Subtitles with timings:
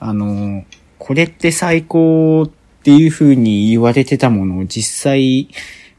[0.00, 0.64] あの、
[0.98, 2.50] これって最高っ
[2.82, 5.48] ていう風に言われてたものを実際、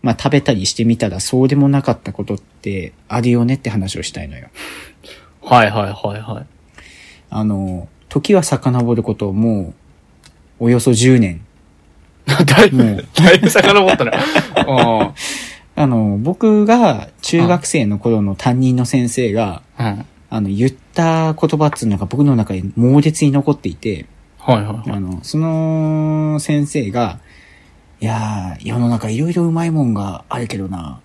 [0.01, 4.47] まあ食べたりしてみたらそうでもなかったことってあるよねって話をしたいのよ。
[5.41, 6.45] はいはいはいはい。
[7.29, 9.73] あの、時は遡ることも
[10.59, 11.41] う、およそ10年。
[12.25, 14.11] だいぶ、だいぶ遡ったね。
[14.55, 15.13] あ
[15.75, 19.85] あの、僕が中学生の頃の担任の先生が、あ。
[19.85, 20.05] うん。
[20.29, 24.05] あの、言った言葉っていうのが僕の中に猛烈に残っていて、
[24.37, 24.91] はいはいはい。
[24.91, 27.19] あの、その先生が、
[27.99, 31.01] いやー、世の中いろいろうまいもんがあるけどな、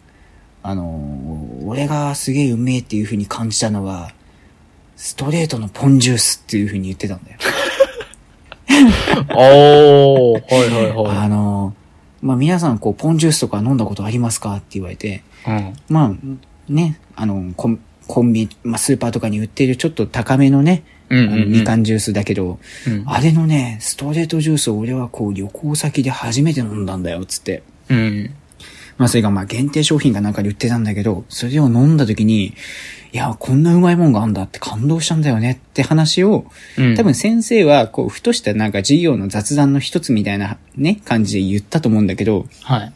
[0.62, 4.12] あの、俺がすげえうめえっていう風に感じたのは、
[4.96, 7.38] ストレートのポンジュースっていう風に言ってたんだよ。
[9.34, 11.74] おー、はいはいはあの、
[12.22, 14.56] まあ、皆さんこう、ポンジュースとか飲んだことありますか？
[14.56, 15.50] って言われて、い。
[15.50, 15.72] うん。
[15.88, 16.12] まあ、
[16.68, 22.58] ね、あの、コンコンビ、まあ、スーパーとかに売ってるちょっと高めのね、うんうんうんあのみかんジュースだけど、
[22.88, 23.04] うん。
[23.06, 27.62] あれのね、ストレートジュースを俺はこう旅行先で初めて飲んだんだよ、つって。
[27.90, 28.34] うん。
[28.96, 32.54] まあそれがまあ限定商品がなんかで売ってたんだけど、それを飲んだ時に、
[33.12, 36.46] いや、こんなうまいもんがあんだって感動したんだよねって話を、
[36.78, 36.94] うん。
[36.96, 42.92] 多分先生はこう、ふとしたなんか授業の雑談の一つみたいなね、感じで言ったと思うんだけど、はい。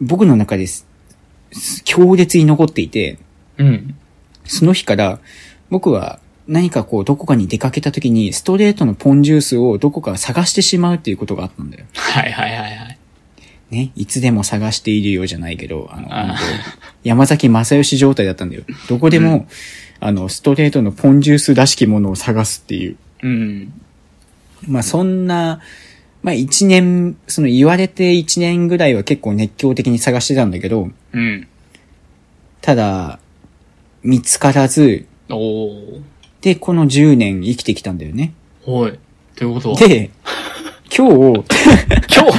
[0.00, 0.86] 僕の中です、
[1.84, 3.18] 強烈に残っていて、
[3.58, 3.94] うん。
[4.44, 5.20] その日から
[5.70, 11.84] 僕は何かこう、どこかに出かけた時にストレートのポンジュースをどこか探してしまうっていうことがあったんだよ。
[11.94, 12.98] はいはいはいはい。
[13.70, 16.36] ね、いつでも探しているようじゃないけど、あの、あ
[17.04, 18.64] 山崎正義状態だったんだよ。
[18.88, 19.46] どこでも、
[19.98, 22.96] あの、ストレートのポンジュースらしきものを探すっていう。
[23.22, 23.72] うん。
[24.68, 25.60] まあ、そんな、
[26.22, 31.48] まあ、一年、その言われて一年ぐらいは結構熱狂的に探してたんだけど、うん。
[32.60, 33.20] ただ、
[34.02, 36.02] 見つからず、おー。
[36.40, 38.32] で、この10年生きてきたんだよね。
[38.66, 38.98] はい。
[39.36, 39.70] ということ？
[39.72, 40.10] はで、
[40.96, 41.44] 今日、
[42.12, 42.38] 今日？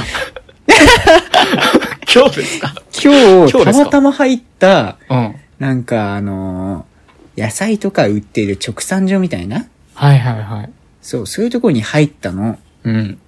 [2.14, 2.74] 今日ですか？
[3.02, 5.34] 今日、たまたま入った、うん。
[5.58, 6.94] なんかあのー
[7.36, 9.66] 野菜とか売っている直産所みたいな？
[9.94, 10.70] はいはいはい。
[11.02, 12.60] そう、そういうところに入ったの。
[12.84, 13.18] うん。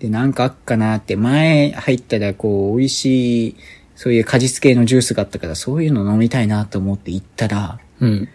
[0.00, 3.56] で、なんかあっかなって、前入ったらこう、美味しい、
[3.96, 8.28] そういう果実系のジュースがあったから、そういうの飲みたいなと思って行ったら、うん。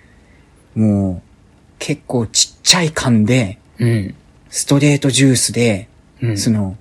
[0.76, 1.30] もう、
[1.78, 4.16] 結構ちっちゃい缶で、うん。
[4.50, 5.88] ストレートジュースで、
[6.22, 6.38] うん。
[6.38, 6.78] その、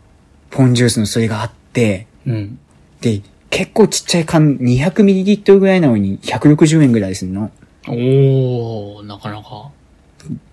[0.50, 2.58] ポンジュースのそれがあって、うん。
[3.00, 3.20] で、
[3.50, 7.50] 結構ちっちゃい缶 200ml ぐらいなのに160円ぐらいするの。
[7.86, 9.70] おー、なかなか。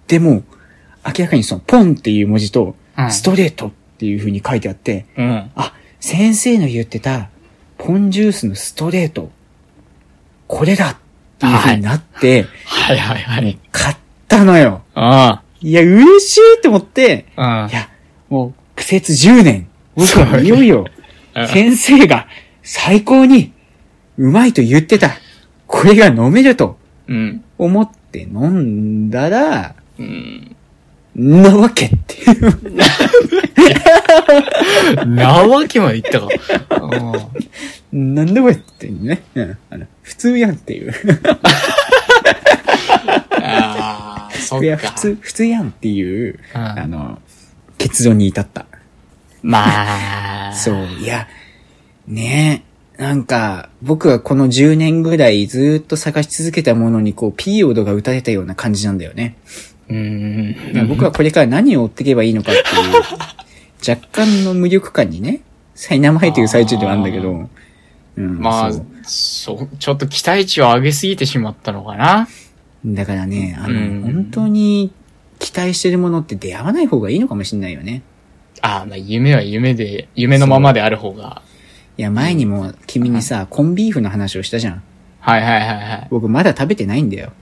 [0.08, 0.44] でも、
[1.06, 5.52] 明らかにその、ポンっていう文字とう、んストレートっていう風に書いてあって、うん。
[5.56, 7.30] あ、先生の言ってた、
[7.88, 9.32] ポンジュースのストレート、
[10.46, 10.96] これだっ
[11.40, 13.58] ていう風になって、はいはいはもうい。
[13.72, 14.82] 買ったのよ。
[14.94, 17.70] あいや、嬉しいって思って、あ。
[17.72, 17.88] いや、
[18.28, 20.84] もう、苦節10年、僕はいよいよ、
[21.34, 21.48] うん。
[21.48, 22.28] 先生が
[22.62, 23.54] 最高に
[24.18, 25.12] うまいと言ってた、
[25.66, 26.78] これが飲めると
[27.08, 27.42] うん。
[27.58, 30.57] 思って飲んだら、うん。
[31.18, 32.24] なわけってい
[35.04, 35.08] う。
[35.08, 36.28] なわけまで言ったか。
[36.70, 37.30] あ
[37.92, 39.24] なんだこれってね。
[39.34, 39.58] うん。
[39.72, 40.94] あの、普通やんっていう。
[43.42, 44.90] あー、そいや、っか。
[44.90, 47.20] 普通、普通やんっていう、うんあの、
[47.80, 48.68] 結論に至った。
[49.42, 50.54] まあ。
[50.54, 51.28] そう、いや、
[52.08, 52.64] ね
[52.98, 59.36] え、なんか、僕はこの10年ぐらいずーっと探し続けたものにこう、ピーオドが打たれたような感じなんだよね。
[59.90, 60.88] うん。
[60.88, 65.42] 僕はこれから何を追っていけばいいのかっていう、若干の無力感にね、
[65.76, 67.50] 苛まれてる最中ではあるんだけど、
[68.18, 68.72] うん、まあ
[69.04, 72.28] そう、ちょっと期待値を上げすぎてしまったのかな。
[72.86, 74.92] だからね、あの、うん本当に
[75.40, 78.02] 期待してるものって出会わない方がいいのかもしれないよね。
[78.62, 81.42] ああ、まあ夢は夢で、夢のままである方が。
[81.98, 84.84] いや、前にも君にさ、コンビーフの話をしたじゃん。
[85.20, 86.08] はいはいはいはい。
[86.10, 87.34] 僕まだ食べてないんだよ。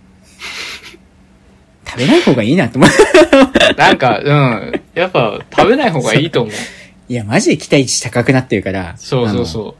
[1.88, 2.90] 食べない方がいいなと思う。
[3.78, 4.82] なんか、うん。
[4.93, 6.53] やっぱ食べない方がいいと思う。
[7.08, 8.96] いや、マジで期待値高くなってるから。
[8.97, 9.46] そうそうう。
[9.46, 9.76] そ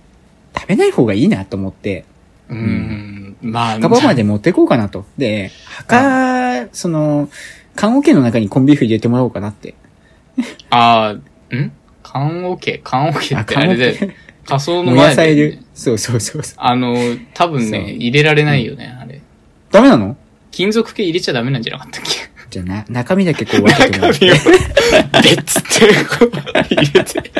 [0.58, 2.06] 食べない方がいいなと思って、
[2.50, 2.54] う。
[2.54, 3.36] うん。
[3.42, 5.06] まあ、墓場まで持ってこうかなと。
[5.18, 7.30] で、墓、その、
[7.76, 9.76] 缶桶の中にコンビーフ入れてもらおうかなって。
[10.70, 11.16] あ
[11.52, 11.72] あ、ん？
[12.04, 14.16] 缶オケ缶オケってあれ缶で桶、
[14.46, 15.60] 仮想の前で。
[15.74, 16.56] そうそうそうそう。
[16.58, 16.96] あの、
[17.34, 19.22] 多分ね、入れられないよね、あれ。
[19.72, 20.16] ダメなの？
[20.56, 22.12] 金属系入れちゃダメなんじゃなかったっけ？
[22.50, 24.40] じゃあな、中身だけこう分けてもらっ中身を、て。
[24.42, 24.50] で
[25.34, 25.52] って、
[26.18, 26.32] こう
[26.74, 27.32] 入れて。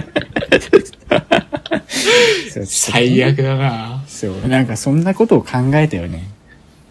[2.66, 3.24] 最。
[3.24, 6.28] 悪だなそう、なんかそんなことを考えたよね。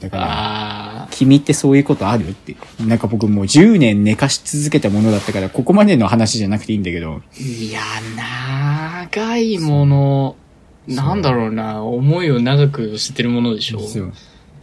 [0.01, 0.25] だから、
[1.03, 2.57] あ君ってそういうことあるって。
[2.81, 7.21] なんか僕もう10年寝かし続けたものだったから、ここまでの話じゃなくていいんだけど。
[7.39, 7.83] いや、
[9.13, 10.37] 長いもの、
[10.89, 13.81] なんだろうな、思いを長く捨てるものでしょ。
[13.81, 14.13] そう。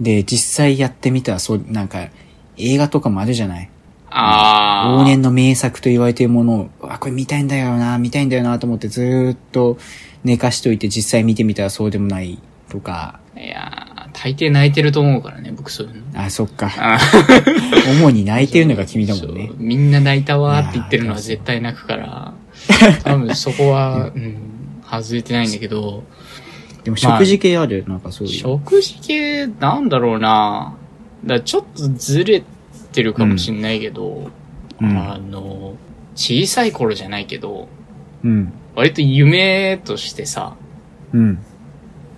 [0.01, 2.09] で、実際やってみたら、そう、なんか、
[2.57, 3.69] 映画とかもあるじゃない？
[4.09, 5.01] ああ。
[5.01, 9.77] 往年の名作と言われているものを、あ、これ見たいんだよな、見たいんだよなと思ってずーっと
[10.23, 12.39] 寝かしといて実際見てみたらそうでもない
[12.69, 16.21] とか、いやー、大抵泣いてると思うからね、僕そういうの。
[16.21, 16.71] あ、そっか。
[16.77, 16.99] あ
[18.01, 19.51] 主に泣いてるのが君だもんね。
[19.57, 22.33] みんな泣いたわーって言ってるのは絶対泣くから、
[23.03, 26.03] 多分そこは、うん、外れてないんだけど、
[26.83, 28.33] でも食事系ある、なんかそういう。
[28.33, 30.75] 食事系、なんだろうな
[31.23, 32.43] だからちょっとずれ
[32.91, 34.29] てるかもしんないけど、
[34.81, 35.75] うんあの、
[36.15, 37.67] 小さい頃じゃないけど、
[38.23, 38.53] うん。
[38.75, 40.55] 割と夢としてさ、
[41.13, 41.39] うん。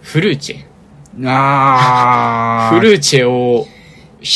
[0.01, 1.29] フルーチェ。
[1.29, 2.79] あー。
[2.79, 3.67] フルーチェを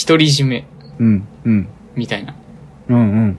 [0.07, 0.65] 独り占め
[0.99, 1.67] うん、うん。
[1.95, 2.35] みたいな。
[2.89, 3.37] うん、うん。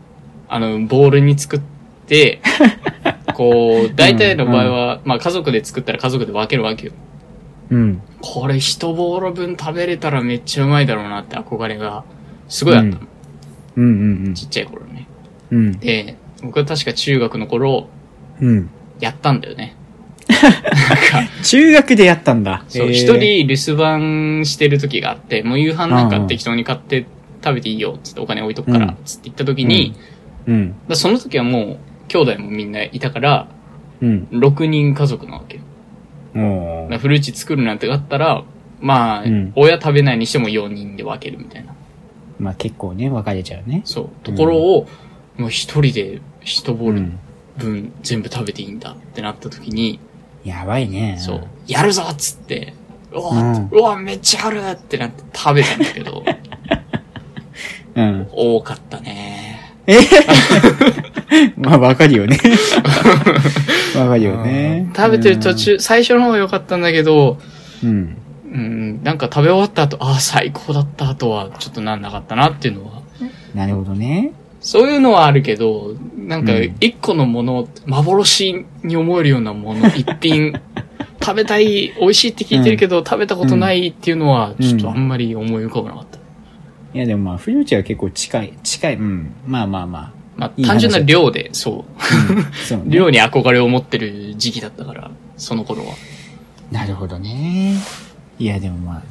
[0.48, 1.60] あの、ボールに作っ
[2.06, 2.40] て、
[3.38, 6.92] こう、大体の場合は、まあ家族で作ったら家族で分けるわけよ。
[7.70, 8.02] うん。
[8.20, 12.04] これ一ボール分食べれたらめっちゃうまいだろうなって憧れが、
[12.48, 12.98] すごいあったの。
[13.76, 15.06] うん、うん、ちっちゃい頃ね。
[15.52, 15.58] うん。
[15.58, 15.78] うん。
[15.78, 17.88] で、僕は確か中学の頃、
[18.40, 18.68] うん。
[18.98, 19.76] やったんだよね。
[21.44, 22.64] 中学でやったんだ。
[22.66, 27.06] そう、一、人留守番してる時があって、もう夕飯なんか適当に買って
[27.44, 29.94] 食べていいよ、つってお金置いとくからうん、つって言った時に、
[30.48, 30.74] うん。
[30.88, 33.48] だその時はもう、兄弟もみんないたから、
[34.00, 34.28] うん。
[34.30, 35.62] 6人家族なわけよ。
[36.34, 36.98] おだからー。
[36.98, 38.44] フルーチ作るなんてあったら、
[38.80, 41.74] まあ、うん親食べないにしても4人で分けるみたいな。
[42.38, 43.82] まあ結構ね、分かれちゃうね。
[43.84, 44.08] そう。
[44.22, 44.88] ところを、
[45.36, 47.18] もう一人で一ボールうん。
[47.58, 49.98] 分全部食べていいんだってなった時に、
[50.44, 51.16] やばいね。
[51.18, 52.72] そう、やるぞっつって、
[53.12, 56.24] うわ、うんうわ、めっちゃあるってなって食べたんだけど、
[57.96, 58.28] うん。
[58.32, 59.47] 多かったね。
[61.56, 62.38] まあ分かるよね。
[63.94, 64.90] 分かるよね。
[64.94, 67.38] 食べてる途中、最初の方が良かったんだけど、
[67.82, 68.16] うん。
[68.50, 73.02] うん、なんか食べ終わった後、ああ、最高だった後は、ちょっとなんなかったなっていうのは。
[73.54, 74.32] なるほどね。
[74.60, 80.52] そういうのはあるけど、なんかうん、一個のもの、幻に思えるようなもの、一品、
[81.20, 86.17] 食べたい、美味しいって聞いてるけど、食べたことないっていうのは、ちょっとあんまり思い浮かばなかった。
[86.94, 89.32] いやでもまあ、フルーチェは結構近い、近い、うん。
[89.46, 91.92] まあまあままあ、いい話単純な量で、そう。
[91.98, 92.32] あ。
[92.32, 92.84] うん、そうね。
[92.94, 95.94] 量に憧れを持ってる時期だったから、その頃は。
[96.70, 97.74] なるほどね。
[98.38, 99.02] いやでもまあ、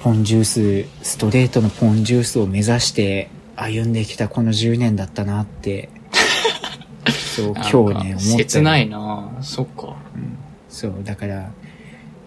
[0.00, 5.88] ポンジュース、ストレートのポンジュースを目指して歩んできたこの10年だったなって。
[7.34, 8.18] そう、今日ね、思ったよ。
[8.20, 9.96] 切ないなそっか。
[10.68, 11.50] そう、だから、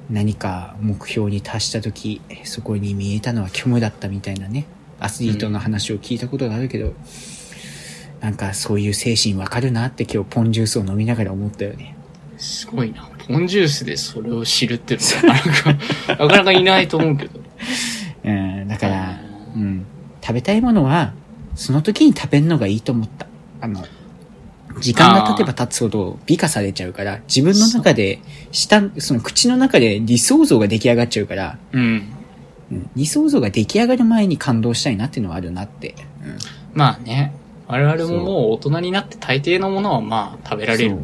[0.09, 4.65] 何か目標に達した時、そこに見えたのは虚無だったみたいなね、
[4.99, 6.94] アスリートの話を聞いたことがあるけど、
[8.19, 11.95] なんかそういう精神わかるなって今日ポンジュースを飲みながら思ったよね。
[12.38, 13.09] すごいな。
[13.27, 15.73] ポンジュースでそれを知るっていうのは、なかなか、
[16.07, 17.39] なかなかいないと思うけど。
[18.23, 19.19] うん、だから、
[19.55, 19.85] うん、
[20.21, 21.13] 食べたいものは、
[21.55, 23.27] その時に食べるのがいいと思った。
[23.61, 23.83] あの、
[24.79, 28.19] 時間が経てば経つほど美化されちゃうから、自分の中で、
[28.51, 32.03] 下、その口の中で理想像が出来上がっちゃうから、うん。
[32.72, 35.96] うん理想像が出来上がる前に感動したいなっていうのはあるなって。
[36.24, 36.38] うん
[36.74, 37.34] まあね、
[37.68, 40.97] 我々ももう大人になって大抵のものはまあ食べられるよ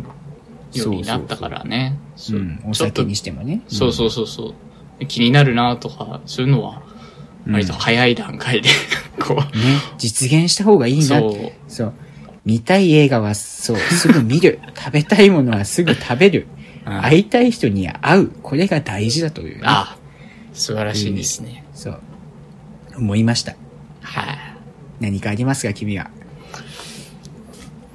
[0.86, 1.98] うになったからね。
[2.16, 3.62] そううん、お酒にしてもね。
[3.68, 4.54] そうそうそうそ
[5.00, 5.06] う。
[5.06, 8.70] 気になるなとか、そういうのは、うん割と早い段階で、
[9.20, 9.44] こう、ね、
[9.98, 11.04] 実現した方がいいな。
[11.04, 11.52] そう。
[11.68, 11.94] そう。
[12.46, 14.62] 見たい映画は、そう、すぐ見る。
[14.78, 16.48] 食べたいものはすぐ食べる。
[16.86, 18.32] うん会いたい人には会う。
[18.42, 19.62] これが大事だという、ね。
[19.64, 19.98] あ
[20.54, 21.66] 素晴らしいですね。
[21.74, 22.00] そう。
[22.98, 23.56] 思いました。
[24.02, 24.38] はい。
[25.00, 26.10] 何かありますか、君は？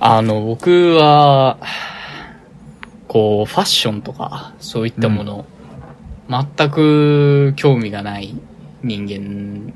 [0.00, 1.58] あの、僕は、
[3.06, 5.44] こう、ファッションとか、そういったもの、
[6.28, 8.36] 全く興味がない
[8.82, 9.72] 人間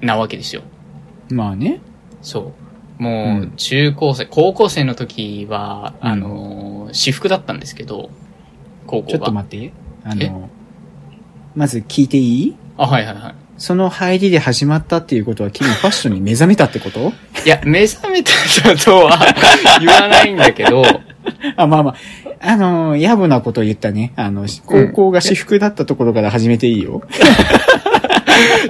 [0.00, 0.62] なわけですよ。
[1.28, 1.80] まあね。
[2.22, 2.52] そ
[2.98, 3.02] う。
[3.02, 8.10] もう、うん中高生、高校生の時は、うんあの、私服だったんですけど、
[8.86, 9.08] 高校が。
[9.08, 9.72] ちょっと待って。
[10.04, 10.48] あの、
[11.60, 12.56] まず聞いていい？
[12.78, 13.34] あ、はいはいはい。
[13.58, 17.12] その入りで始まったっていうことは、君ファッションに目覚めたってこと？
[17.44, 18.32] いや、目覚めた
[18.82, 19.18] とは
[19.78, 20.82] 言わないんだけど、
[21.56, 21.94] あ、まあまあ。
[22.42, 24.14] あの、野暮なことを言ったね。
[24.16, 27.02] あの、高校が私服だったところから始めていいよ。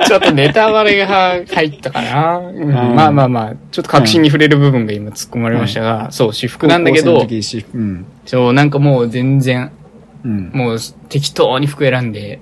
[0.09, 2.39] ちょっとネタバレが入ったかな。
[2.39, 8.05] うんんまあまあまあ、ちょっと確信に触れる部分が今突っ込まれましたが、そう、私服なんだけど高校生の、時私服うん。
[8.27, 9.71] そう、なんかもう全然、
[10.25, 10.51] うん。
[10.53, 10.79] もう
[11.09, 12.41] 適当に服選んで、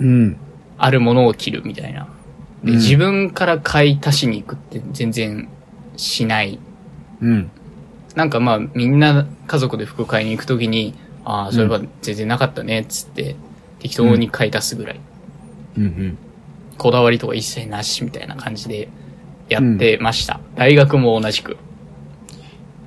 [0.00, 0.36] うん。
[0.78, 2.08] あるものを着るみたいな
[2.64, 5.48] で、自分から買い足しに行くって全然
[5.96, 6.58] しない。
[7.20, 7.50] うん。
[8.14, 10.94] なんかまあみんな家族で服買いに行くときに、
[11.24, 13.36] ああ、そういえば全然なかったね、っつって
[13.78, 15.00] 適当に買い足すぐらい。
[15.76, 16.18] うんうん。
[16.78, 18.88] こだわりとか一切なしみたいな感じで
[19.48, 20.40] やってました。
[20.56, 21.56] 大学も同じく。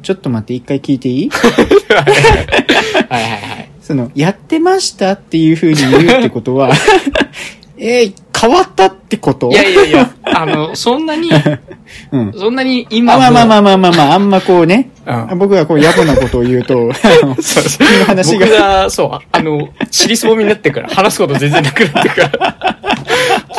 [0.02, 1.30] ちょっと待って、一回聞いていい？
[1.34, 3.70] はいはいはい。
[3.86, 6.72] その、やってましたっていう風に言うってことは、
[7.77, 9.50] えー変わったってこと？
[9.50, 11.30] いやいやいや、あの、そんなに、
[12.12, 12.34] うん。
[12.34, 15.39] そんなに今まあまあまあまあまあまあ、あんまこうね、うん。
[15.39, 16.77] 僕がこう野暮なことを言うと、あ
[17.25, 17.88] のそうそう。
[17.88, 22.77] 君の話僕が、が、そう、あの、尻すぼみになってから、話すこと全然なくなってから、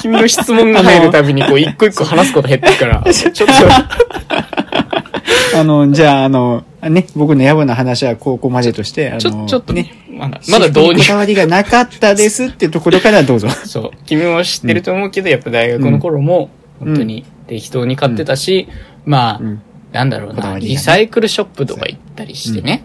[0.03, 3.45] 君の質問が入るたびに、こう、一個一個話すこと減ってくから、ちょっと、
[5.59, 13.49] あの、じゃあ、あの、ね、僕の野暮な話はここまでとして、あの、ちょ、ちょっとねね、、まだ、まだ導入私服にこ、だわりがなかったですってところからどうぞ。
[13.65, 16.51] そう、君も知ってると思うけど、やっぱ大学の頃も、
[16.81, 16.89] うん。
[16.89, 18.69] 本当に適当に買ってたし、
[19.05, 19.63] まあ、うん。
[19.93, 22.85] なんだろうな、リサイクルショップとか行ったりしてね、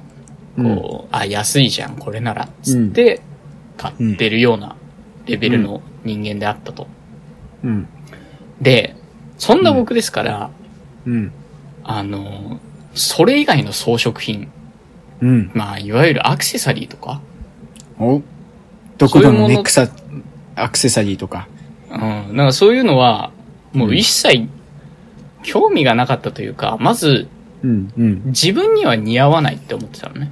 [0.58, 0.63] う。
[0.63, 3.22] んこう、あ、安いじゃん、これなら、つって、
[3.77, 4.75] 買ってるような
[5.25, 6.88] レベルの人間であったと。
[7.63, 7.88] うん。
[8.62, 8.96] で、
[9.38, 10.51] そんな僕ですから、
[11.05, 11.31] うん。
[11.84, 12.60] あの、
[12.93, 14.51] それ以外の装飾品、
[15.21, 15.51] うん。
[15.53, 17.21] まあ、いわゆるアクセサリーとか、
[18.00, 18.21] お
[18.98, 19.88] どこでもネックサ、
[20.55, 21.48] アクセサリーとか。
[21.91, 23.31] うん、なんかそういうのは、
[23.74, 24.48] もう一切、
[25.43, 27.27] 興味がなかったというか、まず、
[27.63, 27.93] うん。
[27.98, 28.21] うん。
[28.27, 30.31] 自分には似合わないって思ってたのね。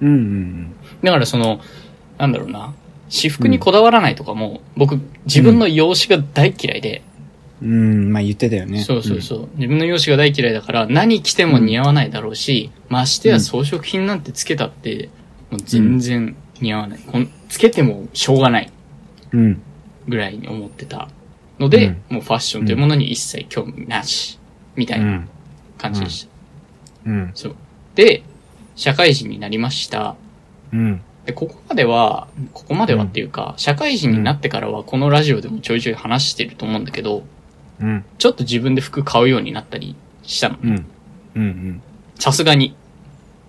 [0.00, 0.08] うん。
[0.08, 0.72] うん。
[1.02, 1.60] だからその、
[2.18, 2.74] なんだろうな、
[3.08, 7.02] 私服にこだわらないとかも、僕、自分の容姿が大嫌いで、
[7.62, 8.12] うん。
[8.12, 8.82] まあ言ってたよね。
[8.82, 15.08] そうそうそう、自分の容姿が大嫌いだから、何着ても似合わないだろうし、ましてや装飾品なんてつけたって、
[15.50, 16.98] もう全然似合わない。
[17.06, 18.70] こんつけてもしょうがない
[19.32, 19.40] うん。
[19.40, 19.62] うん。
[20.08, 21.08] ぐらいに思ってた
[21.60, 24.38] ので、うんもうファッションというものに一切興味なし、
[24.74, 25.24] みたいな
[25.78, 26.24] 感じでし
[27.04, 27.10] た。
[27.10, 27.30] うん。
[27.34, 27.56] そう。
[27.94, 28.24] で、
[28.74, 30.16] 社会人になりました。
[30.72, 31.00] うん。
[31.26, 37.22] で、ここまでは、ここまではっていうか、社会人になってからはこのラジオでもちょいちょい話してると思うんだけど、
[37.82, 38.04] うん。
[38.18, 40.58] ちょっと自分で服買うようになったりしたの。
[40.62, 40.86] うん。
[41.34, 41.82] うん。
[42.18, 42.76] さすがに。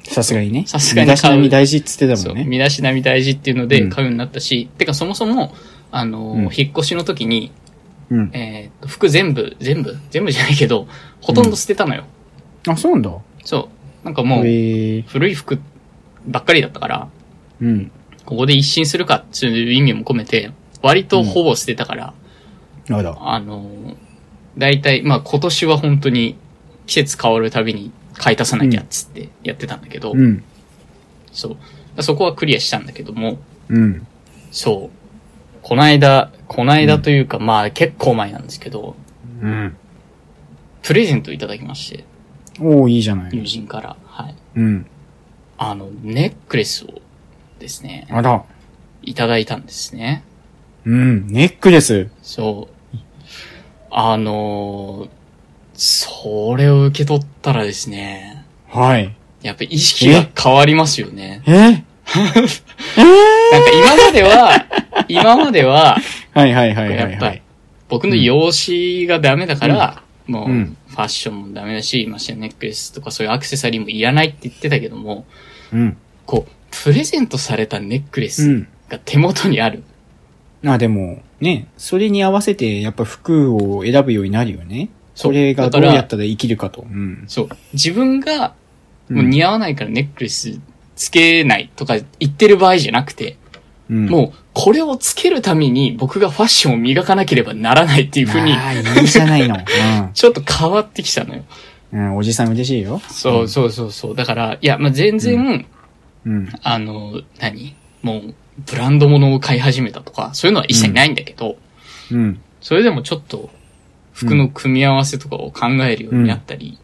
[0.03, 0.65] さすがにね。
[0.67, 2.27] さすがに身だしなみ大事っつってた。
[2.29, 2.43] もんね。
[2.43, 5.53] 身だしなみ大事っていうのでうん買うようになったし、てかそもそも、
[5.91, 7.51] あのーうん引っ越しの時に、
[8.09, 8.31] うん。
[8.33, 10.87] えーっと、服全部、全部全部じゃないけど、
[11.21, 12.05] ほとんど捨てたのよ。
[12.67, 13.11] あ、そうなんだ。
[13.43, 13.69] そ
[14.03, 14.05] う。
[14.05, 14.41] なんかもう。
[14.41, 15.59] 古い服
[16.27, 17.07] ばっかりだったから、
[17.61, 17.91] うん。
[18.25, 22.13] ここで一新するかっていう意味も込めて、割とほぼ捨てたから、
[22.89, 23.17] あら。
[23.19, 23.95] あのー、
[24.57, 26.36] 大体、まあ今年は本当に
[26.86, 30.43] 季節変わるたびに買い足さなきゃっつってやってたんだけど、うん。
[31.31, 31.57] そ
[31.98, 32.03] う。
[32.03, 33.38] そこはクリアしたんだけども、
[33.69, 34.07] うん。
[34.51, 34.98] そう。
[35.62, 38.95] こないだ、こないだというか、まあ結構前なんですけど、
[39.41, 39.75] うん。
[40.81, 42.03] プレゼントいただきまして、
[42.60, 43.45] おー、いいじゃな友い。
[43.45, 44.36] 人から、はい。
[44.55, 44.86] うん。
[45.57, 47.01] あの、ネックレスを
[47.60, 48.43] ですね、あら。
[49.01, 50.24] いただいたんですね。
[50.86, 51.27] うん。
[51.27, 52.10] ネックレス。
[52.22, 52.73] そう。
[53.95, 55.09] あのー
[55.75, 59.15] それを受け取ったらですね、はい。
[59.41, 61.41] やっぱ意識が変わりますよね。
[61.47, 61.51] え？
[61.51, 61.55] え？
[61.57, 61.83] なんか
[63.75, 64.65] 今までは、
[65.07, 65.97] 今までは、
[66.31, 67.41] はいはいはいはやっぱり。
[67.89, 75.25] 僕の容姿がダメだから、もう、うんファッションもダメだし、ましてやネックレスとかそういうアクセサリーもいらないって言ってたけども、
[75.73, 75.97] うん。
[76.27, 76.51] こう、
[76.83, 78.67] プレゼントされたネックレうスん。
[78.89, 79.83] が手元にある。
[80.63, 84.89] あ、でも、ね、それに合わせて、やっぱ服を選ぶようになるよね。
[85.13, 86.81] それがどうやったら生きるかと。
[86.81, 87.25] うん。
[87.27, 87.50] そう。
[87.73, 88.51] 自分が、うん
[89.09, 90.59] もう似合わないからネックレス
[90.95, 93.38] つけないとか言ってる場合じゃなくて、
[93.89, 94.05] うん。
[94.07, 99.57] もう、これをつけるために僕がファッションを磨かなければならないっていう風に、ああ、いいじゃないの。
[100.13, 101.43] ちょっと変わってきたのよ。
[101.91, 102.00] うん。
[102.00, 103.01] うん、おじさん嬉しいよ。
[103.09, 104.15] そうそうそうそう。
[104.15, 105.65] だから、いや、まあ、全然、
[106.25, 106.50] うん。
[106.63, 107.75] あの、何？
[108.01, 111.57] もう、ブランド物を買い始めたとか、そういうのは一切ないんだけど、
[112.12, 112.41] うん。
[112.62, 113.50] それでもちょっと、
[114.13, 116.77] 服の組み合わせとかを考えるようになったり、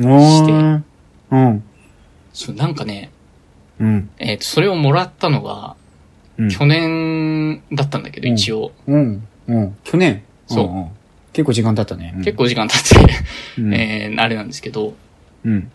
[0.00, 0.82] おー。
[1.30, 1.64] うん。
[2.32, 3.10] そう、なんかね、
[3.78, 4.10] うん。
[4.18, 5.76] えっ、と、それをもらったのが、
[6.38, 6.48] うん。
[6.50, 8.72] 去年だったんだけど、うん一応。
[8.86, 9.28] うん。
[9.48, 9.76] うん。
[9.84, 10.22] 去年？
[10.46, 10.90] そうんん
[11.32, 12.14] 結構時間経ったね。
[12.16, 13.14] うん結構時間経って、
[13.58, 13.72] うん。
[13.74, 14.94] えー、あれなんですけど、
[15.44, 15.70] うん。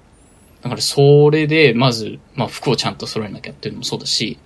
[0.62, 4.40] だからそれで、まず、まあ服をちゃんと揃えなきゃっていうのもそうだし、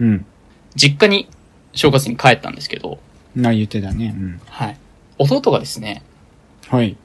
[0.00, 0.26] うん。
[0.74, 1.28] 実家に
[1.72, 2.98] 正月に帰ったんですけど、
[3.36, 4.14] な、言ってたね。
[4.16, 4.40] うん。
[4.46, 4.76] はい。
[5.18, 6.02] 弟がですね、
[6.68, 6.96] はい。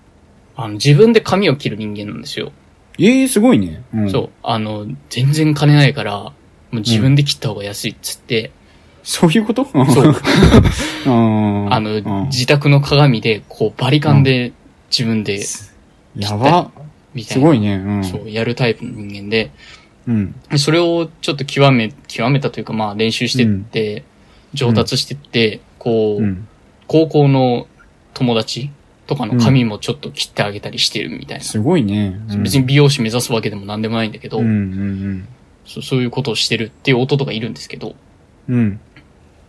[0.56, 2.52] あの、自分で髪を切る人間なんですよ。
[2.98, 3.84] ええ、すごいね。
[3.94, 4.10] うん。
[4.12, 4.30] そう。
[4.42, 6.34] あの、全然金ないから、も
[6.72, 8.52] う自分で切った方が安いっつって、
[9.04, 9.66] そういうこと？
[9.66, 9.72] そ
[10.02, 10.16] う。
[11.06, 14.52] うんあの、うん自宅の鏡で、こう、バリカンで
[14.90, 15.42] 自分で、
[16.16, 16.72] やば。
[17.14, 17.42] みたいな。
[17.42, 17.76] すごいね。
[17.76, 18.04] うん。
[18.04, 19.52] そう、やるタイプの人間で、
[20.08, 20.36] うん。
[20.58, 24.04] それをちょっと極め、極めたというか、まあ練習してって、
[24.54, 26.48] 上達してって、こう、うん。
[26.88, 27.68] 高校の
[28.14, 28.70] 友達
[29.08, 31.44] とかの髪もちょっと切ってあげたりしてるみたいな。
[31.44, 32.20] すごいね。
[32.30, 35.28] うん別に美容師目指すわけでも何でもないんだけど、うんうん
[35.66, 37.96] そそういうことをしてるっていう弟がいるんですけど、
[38.48, 38.56] うん。
[38.56, 38.80] うん。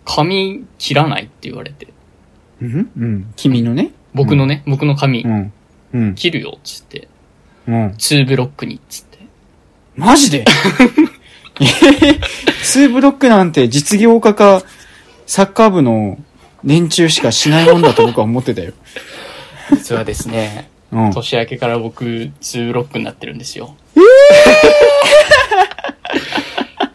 [0.07, 1.89] 髪切らないって言われて、
[2.63, 2.91] うん？
[2.97, 3.33] うん。
[3.37, 3.93] 君のね？
[4.15, 5.53] 僕のね、僕の髪うん。
[5.93, 6.15] うん。
[6.15, 7.09] 切るよっつって、
[7.69, 7.87] うん。
[7.89, 9.16] 2ブロックにっつって。
[9.97, 10.45] マジで？
[11.61, 12.21] えー
[12.63, 14.63] ツーブロックなんて実業家か、
[15.27, 16.19] サッカー部の
[16.65, 18.73] 連中しかしないもんだと僕は思ってたよ。
[19.71, 21.13] 実はですね、うん。
[21.13, 23.77] 年明けから僕、2ブロックになってるんですよ。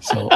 [0.02, 0.30] そう。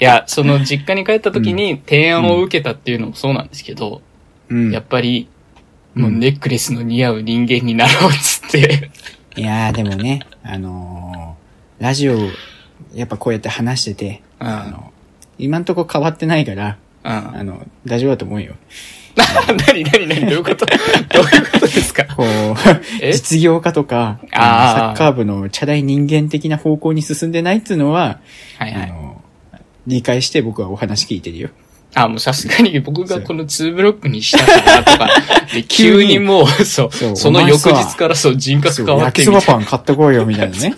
[0.00, 4.02] いや、その実家に帰った時に提案を受けたっていうのもそうなんですけど、
[4.48, 4.72] うん。
[4.72, 5.28] やっぱり、
[5.94, 8.90] もうネックレスの似合う人間になろうっつって。
[9.36, 11.43] いやーでもね、あのー、
[11.78, 12.16] ラジオ、
[12.94, 14.46] やっぱこうやって話してて、うん。
[14.46, 14.92] あの、
[15.38, 17.10] 今んとこ変わってないから、うん。
[17.10, 18.54] あの、大丈夫だと思うよ。
[19.66, 20.66] なになになにどういうこと？
[21.12, 22.04] どういうことですか？
[22.16, 22.26] こう、
[23.00, 23.12] え？
[23.12, 28.18] 実業家とか、サッカー部のチャラい人間的な方向に進んでないっていうのは、
[28.58, 28.82] はいはい。
[28.82, 29.22] あの、
[29.86, 31.50] 理解して僕はお話聞いてるよ。
[31.94, 35.08] あ、もうさすがに 僕がこの2ブロックにしたからとか、
[35.54, 40.74] で急にもう、そう、そうその翌日からそう人格変わっ焼きそばパン買ってこいよみたいなね。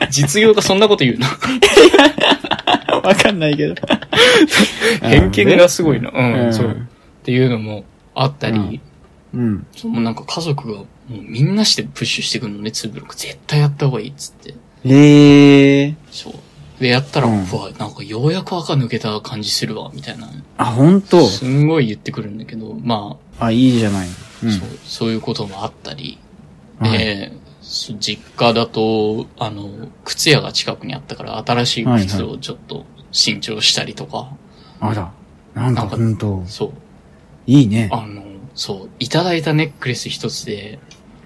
[0.00, 0.08] な。
[0.10, 1.26] 実業がそんなこと言うの？
[3.02, 3.74] わかんないけど。
[5.02, 6.10] 偏見がすごいな。
[6.10, 6.66] うん、うんそう。
[6.66, 7.84] っていうのも
[8.14, 8.80] あったり、
[9.34, 9.66] うん。
[9.76, 13.16] そうもうなんか家族がもうみんなしてプッシュしてくるのね、2ブロック。
[13.16, 14.54] 絶対やった方がいいっつって。
[14.84, 15.94] へえ。
[16.10, 16.34] そう。
[16.82, 20.28] で、やったら、ううんわ、なんかようやく赤抜けた感じするわ、みたいな。
[20.58, 21.26] あ、本当？
[21.26, 24.08] すんごい言ってくるんだけど、まあ、いいじゃない。
[24.08, 24.10] あ、
[24.44, 26.18] うんそう、そういうこともあったり、
[26.78, 27.32] はい
[28.00, 29.70] 実家だと、あの、
[30.04, 34.28] 靴屋が近くにあったから、新しい靴をちょっと新調したりとか、
[34.80, 35.12] あら。
[35.54, 36.42] なんかなんか本当？
[36.46, 36.72] そう、
[37.46, 37.88] いいね。
[37.92, 38.22] あの、
[38.54, 40.80] そう、いただいたネックレス一つで、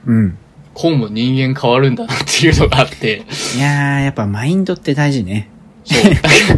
[0.04, 0.38] うん。
[0.76, 3.24] こうも人間変わるんだなっていうのがあって、
[3.56, 5.48] いやー、やっぱマインドって大事ね。
[5.84, 6.12] そう、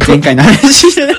[0.05, 1.15] 前回の話じゃない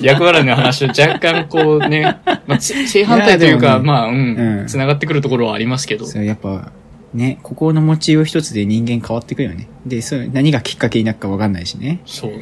[0.00, 2.18] 役払いの話を若干こうね、
[2.48, 6.72] まあ、つ 正反対というか、ねまあ、うんう、ん繋がってくるところはありますけど、そう、やっぱ、
[7.14, 9.68] ね、心の持ちよう一つで人間変わってくるよね。
[9.86, 12.00] で、そう、何がきっかけになるかわかんないしね。
[12.06, 12.32] そう。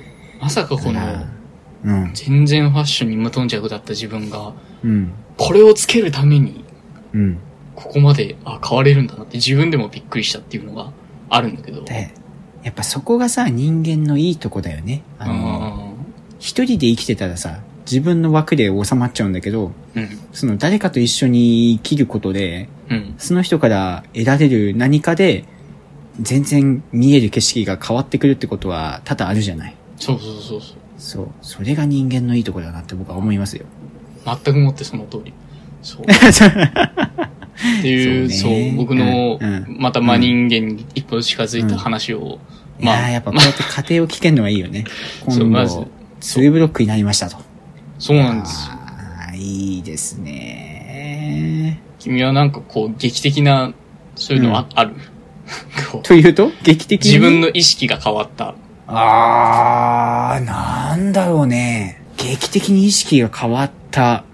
[0.41, 1.01] まさかこの、
[1.85, 2.11] うん。
[2.15, 5.11] 全然ファッションに無頓着だった自分が、うん。
[5.37, 6.65] これをつけるために、
[7.13, 7.39] うん。
[7.79, 10.91] ここまで、あ、変われるんだなって自分でもびっくりしたっていうのが
[11.31, 11.83] あるんだけど。
[11.85, 12.13] で、
[12.65, 15.05] やっぱそこがさ、人間のいいとこだよね。
[15.17, 15.89] あの、あ
[16.41, 20.19] 一人で生きてたらさ、自分の枠で収まっちゃうんだけど、ーうん。
[20.33, 23.15] その誰かと一緒に生きることで、うん。
[23.17, 25.45] その人から得られる何かで、
[26.21, 29.77] 全然見える景色が変わってくるってことは多々あるじゃない。
[29.99, 30.79] そうそうそうそう。
[30.99, 31.29] そう。
[31.43, 33.67] それが人間のいいとこだなって僕は思いますよ。
[34.25, 35.33] 全くもってその通り。
[35.83, 36.07] そう。
[37.79, 42.39] っていう、そそう僕の、また真人間に一歩近づいた話を、
[42.81, 44.85] いやーやっぱこうやって家庭を聞けるのはいいよね。
[45.29, 45.89] そう今まず度、
[46.21, 47.37] ツーブロックになりましたと。
[47.99, 48.75] そうなんですよ。
[48.75, 51.81] あーいいですね。
[51.99, 53.73] 君はなんかこう、劇的な、
[54.15, 54.95] そういうのあ,、ある？
[56.05, 56.53] というと？
[56.63, 57.11] 劇的に？
[57.11, 58.55] 自分の意識が変わった。
[58.87, 62.03] あー、なんだろうね。
[62.17, 64.25] 劇的に意識が変わった。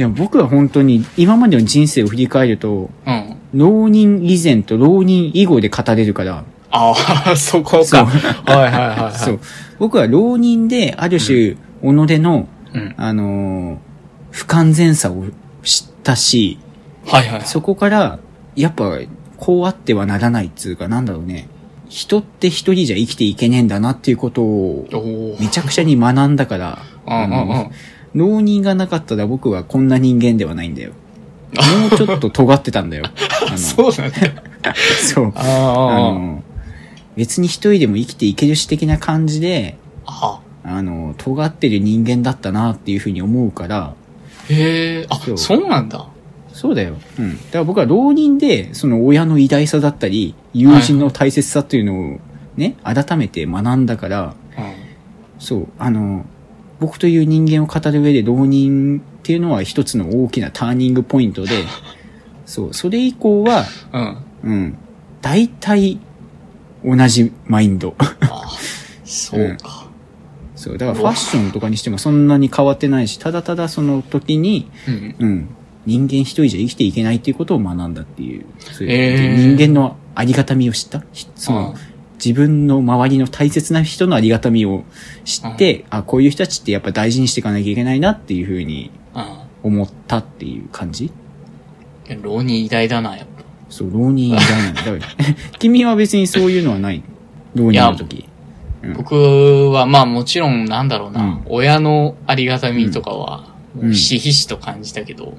[0.00, 3.36] でも僕は本当に今までの人生を振り返ると、うん。
[3.52, 6.94] 浪人以前と浪人以後で語れるから、あ
[7.26, 8.10] あ、そこそうか。
[8.50, 9.18] はいはいはい、はい。
[9.18, 9.40] そう。
[9.78, 12.94] 僕は浪人である種、己の、うん。
[12.96, 13.78] あのー
[14.30, 15.24] 不完全さを
[15.62, 16.58] 知ったし、
[17.04, 17.40] はいはい。
[17.42, 18.20] そこから、
[18.56, 19.00] やっぱ、
[19.36, 21.48] こうあってはならないっつうか、なんだろうね。
[21.90, 25.36] 人って一人じゃ生きていけねえんだなっていうことを。
[25.40, 27.72] めちゃくちゃに学んだから、うんうんうんの
[28.14, 30.92] 浪人がなかったら僕はこんな人間ではないんだよ。
[31.80, 33.04] もうちょっと尖ってたんだよ。
[33.48, 34.74] あのそうなんだ。
[35.02, 35.32] そう。
[35.34, 36.12] あああ。
[36.12, 36.42] の、
[37.16, 43.94] 別に一人でも生きていけるし的な感じで、ああの、尖ってる人間だったなっていうふうに思うから、
[44.48, 46.06] へえ、あそ、うそうなんだ。
[46.52, 46.96] そうだよ。
[47.18, 47.36] うん。
[47.36, 52.20] だから僕は浪人で、その親の偉大さだったり、友人の大切さっていうのを
[52.56, 54.64] ね、改めて学んだから、うん。
[55.38, 56.26] そう、あの、
[56.80, 61.50] 僕という人間を語る上で浪人っていうのは一つの大きなターニングポイントで、
[62.46, 64.16] そう、それ以降は、うん。
[64.42, 64.74] うん、
[65.20, 65.98] 大体
[66.84, 67.94] 同じマインド。
[67.98, 68.50] あ
[69.04, 69.86] そうか。
[70.56, 75.14] そう、だからファッションとかにしてもそんなに変わってないし、ただただその時に、うん。
[75.18, 75.48] うん、
[75.86, 81.02] 人間一人じゃ生きていけないっていうことを学んだっていう、そういう、えー人間のありがたみを知った？
[81.12, 81.89] ひその、うん
[82.24, 84.84] 自分の周りの大切な人のありがたみを
[85.24, 91.06] 知って、あ、こういう人たちってやっぱ大事にしていかなきゃいけないなっていうふうにう思ったっていう感じ？
[91.06, 92.22] ん。
[92.22, 93.44] 浪人偉大だな、やっぱ。
[93.70, 95.06] そう、浪人偉大なんだ。
[95.58, 97.02] 君は別にそういうのはない？
[97.54, 98.24] 浪人の時。
[98.24, 98.30] うん
[98.94, 103.44] 僕は、まあもちろん、なんだろうな、うん親のありがたみとかは、
[103.90, 105.34] ひしひしと感じたけど、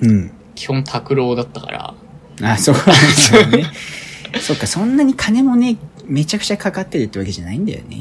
[0.00, 0.30] うん。
[0.54, 1.94] 基本拓郎だったから、
[2.40, 3.70] あ、そうなんだよね。
[4.40, 7.96] そっか、そんなに金もね、めちゃくちゃかかってるってわけじゃないんだよね。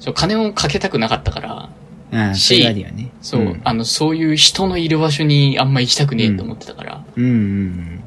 [0.00, 1.70] そう金をかけたくなかったから、
[2.12, 3.10] ああ、そあるよね。
[3.20, 8.02] そう、んあの、そういう人のいる場所にあんま行きたくねえと思ってたから、うんうん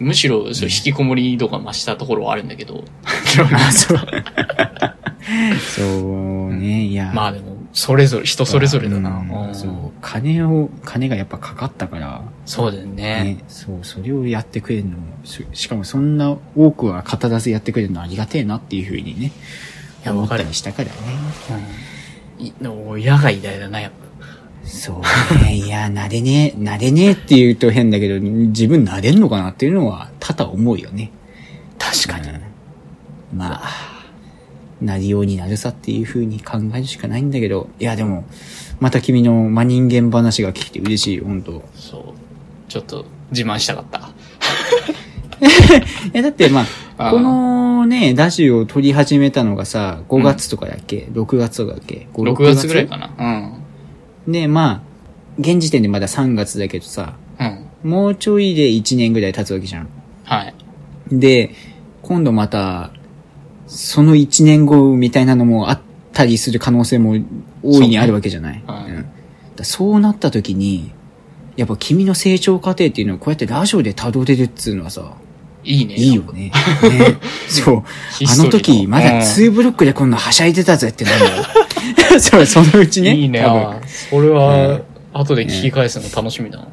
[0.00, 3.54] むしろ、そう、引きこもり度が増したところはあるんだけど、うん。
[3.54, 3.98] あ、そう。
[5.58, 7.12] そうね、いや。
[7.14, 9.10] まあでも、それぞれ、人それぞれだな。
[9.10, 9.70] うんうんそう。
[10.00, 13.24] 金を、金がやっぱかかったから、そうだよね。
[13.24, 20.92] ね、そう、それをやってくれるのも、ししかもそんな多くは語らずやってくれるのありがてえなっていうふうにね、いや思ったりしたからね。
[21.50, 24.66] うんい親が偉大だな、やっぱ。
[24.66, 25.54] そうね。
[25.64, 31.10] いや、なれねえ、なれねえって言うと変だけど、自分なれんのかなっていうのは多々思うよね。
[31.78, 32.28] 確かに。
[32.28, 32.42] うん
[33.34, 33.68] まあ、
[34.82, 38.24] なりようになるさっていう風に考えるしかないんだけど、いやでも、
[38.78, 42.11] また君の真人間話が聞けて嬉しいよ、本当そう。
[42.72, 44.10] ちょっと、自慢したかった。
[46.14, 46.64] え、だってま
[46.96, 52.66] あ、このね、ラジオを撮り始めたのがさ、5月とかだっけ、?6 月とかだっけ ?5 6月？
[52.66, 53.10] ぐらいかな。
[54.26, 54.80] で、まあ、
[55.38, 57.46] 現時点でまだ3月だけどさ、うん。
[57.84, 57.90] うん。
[57.90, 59.88] もうちょいで1年ぐらい経つわけじゃん。
[60.24, 60.54] はい。
[61.10, 61.54] で、
[62.02, 62.90] 今度また、
[63.66, 65.80] その1年後みたいなのもあっ
[66.12, 67.16] たりする可能性も
[67.62, 68.62] 大いにあるわけじゃない？
[68.66, 69.06] そうん
[69.64, 70.90] そうなった時に、
[71.56, 75.14] やっぱ君の成長過程っていうのをこうやってラジオで辿れるっつうのはさ、
[75.64, 75.94] いいね。
[75.94, 76.50] いいよね。
[76.50, 76.52] ね
[77.48, 77.76] そう。
[77.76, 81.44] あの時、まだ2ブロックでこんなはしゃいでたぜってなんだよ。
[82.18, 83.14] そう、そのうちね。
[83.14, 83.44] いいね。
[84.10, 84.80] それは、
[85.12, 86.68] 後で聞き返すの楽しみだな。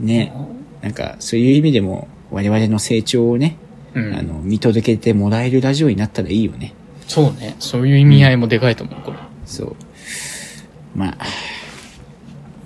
[0.00, 0.32] ね。
[0.80, 3.56] なんか、そういう意味でも、我々の成長をね、
[3.94, 4.14] うん。
[4.14, 6.72] あの、見届けてもらえるラジオになったらいいよね。
[7.06, 7.54] そうね。
[7.58, 9.18] そういう意味合いもでかいと思う、これ。
[9.44, 9.76] そう。
[10.96, 11.26] まあ、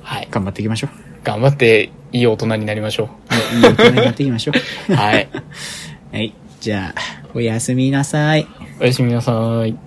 [0.03, 0.29] はい。
[0.31, 1.06] 頑張っていきましょう。
[1.27, 3.11] 頑張って、いい大人になりましょ
[3.53, 4.53] いい大人になっていきましょ
[4.89, 4.95] う。
[4.95, 5.29] はい。
[5.33, 5.37] う。
[6.17, 6.33] はい。
[6.61, 8.47] じゃあ、おやすみなさい。
[8.81, 9.33] おやすみなさ
[9.67, 9.86] い。